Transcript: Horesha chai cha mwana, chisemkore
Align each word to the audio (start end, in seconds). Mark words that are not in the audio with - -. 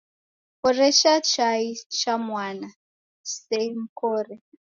Horesha 0.63 1.13
chai 1.29 1.65
cha 1.97 2.17
mwana, 2.17 2.67
chisemkore 3.25 4.35